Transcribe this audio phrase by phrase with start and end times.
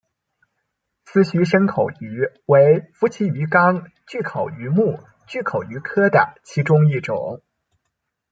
[1.05, 7.43] 丝须深巨口鱼为辐鳍鱼纲巨口鱼目巨口鱼科的其中一种。